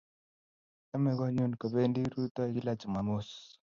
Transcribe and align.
Chamei 0.89 1.17
konyun 1.19 1.53
kopendi 1.61 2.01
rutoi 2.13 2.51
kila 2.55 2.73
Chumamos 2.79 3.27